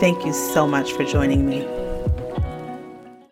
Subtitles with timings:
[0.00, 1.66] Thank you so much for joining me.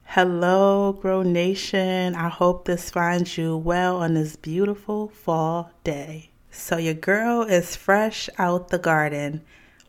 [0.03, 2.17] Hello, Grow Nation.
[2.17, 6.31] I hope this finds you well on this beautiful fall day.
[6.51, 9.43] So, your girl is fresh out the garden.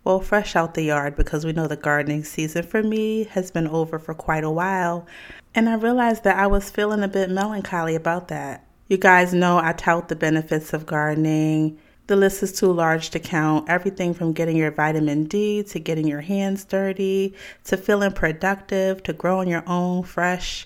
[0.03, 3.67] Well, fresh out the yard because we know the gardening season for me has been
[3.67, 5.07] over for quite a while.
[5.55, 8.63] And I realized that I was feeling a bit melancholy about that.
[8.87, 13.19] You guys know I tout the benefits of gardening the list is too large to
[13.19, 13.69] count.
[13.69, 17.35] Everything from getting your vitamin D to getting your hands dirty
[17.65, 20.65] to feeling productive to growing your own fresh,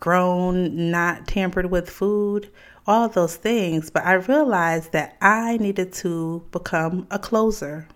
[0.00, 2.50] grown, not tampered with food,
[2.86, 3.90] all those things.
[3.90, 7.86] But I realized that I needed to become a closer.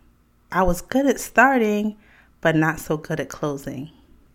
[0.51, 1.97] I was good at starting,
[2.43, 3.91] but not so good at closing.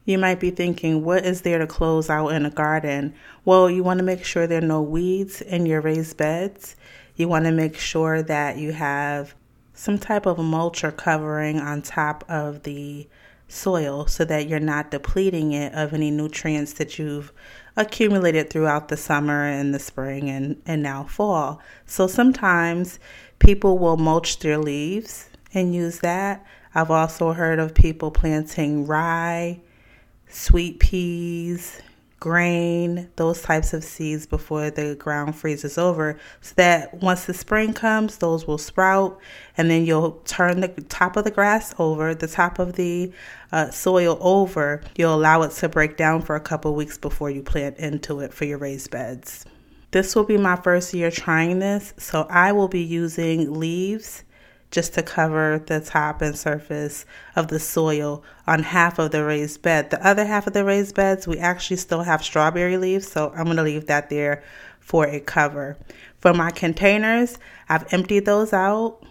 [0.06, 3.14] You might be thinking, what is there to close out in a garden?
[3.44, 6.78] Well, you want to make sure there are no weeds in your raised beds.
[7.18, 9.34] You want to make sure that you have
[9.74, 13.08] some type of mulch or covering on top of the
[13.48, 17.34] soil so that you're not depleting it of any nutrients that you've
[17.76, 21.60] accumulated throughout the summer and the spring and, and now fall.
[21.88, 23.00] So sometimes
[23.40, 26.46] people will mulch their leaves and use that.
[26.76, 29.60] I've also heard of people planting rye,
[30.30, 31.82] sweet peas,
[32.20, 37.74] grain, those types of seeds before the ground freezes over so that once the spring
[37.74, 39.20] comes, those will sprout
[39.58, 43.12] and then you'll turn the top of the grass over, the top of the
[43.52, 44.82] uh, soil over.
[44.96, 48.34] You'll allow it to break down for a couple weeks before you plant into it
[48.34, 49.46] for your raised beds.
[49.92, 54.24] This will be my first year trying this, so I will be using leaves
[54.72, 57.06] just to cover the top and surface
[57.36, 59.90] of the soil on half of the raised bed.
[59.90, 63.46] The other half of the raised beds, we actually still have strawberry leaves, so I'm
[63.46, 64.44] going to leave that there
[64.80, 65.78] for a cover.
[66.20, 67.38] For my containers,
[67.70, 69.04] I've emptied those out,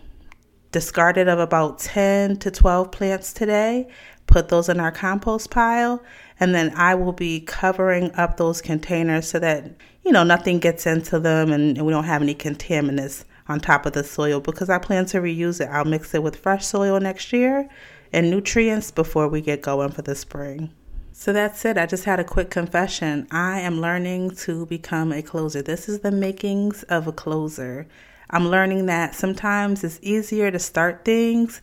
[0.73, 3.89] discarded of about 10 to 12 plants today,
[4.27, 6.03] put those in our compost pile,
[6.39, 9.71] and then I will be covering up those containers so that,
[10.05, 13.87] you know, nothing gets into them and, and we don't have any contaminants on top
[13.87, 15.69] of the soil because I plan to reuse it.
[15.71, 17.69] I'll mix it with fresh soil next year
[18.13, 20.73] and nutrients before we get going for the spring.
[21.13, 21.79] So that's it.
[21.79, 23.27] I just had a quick confession.
[23.31, 25.63] I am learning to become a closer.
[25.63, 27.87] This is the makings of a closer.
[28.29, 31.63] I'm learning that sometimes it's easier to start things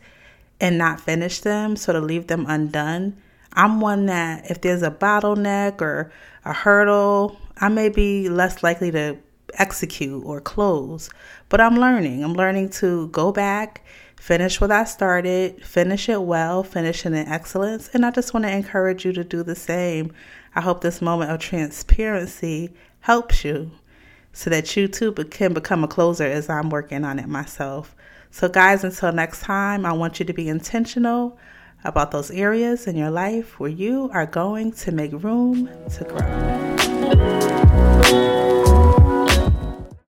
[0.60, 3.16] and not finish them, so to leave them undone.
[3.52, 6.10] I'm one that if there's a bottleneck or
[6.44, 9.16] a hurdle, I may be less likely to
[9.58, 11.10] execute or close.
[11.48, 12.22] But I'm learning.
[12.22, 13.84] I'm learning to go back,
[14.16, 17.88] finish what I started, finish it well, finish it in excellence.
[17.94, 20.12] And I just want to encourage you to do the same.
[20.54, 22.70] I hope this moment of transparency
[23.00, 23.70] helps you
[24.32, 27.94] so that you too can become a closer as I'm working on it myself.
[28.30, 31.38] So, guys, until next time, I want you to be intentional
[31.84, 36.04] about those areas in your life where you are going to make room to
[38.10, 38.33] grow.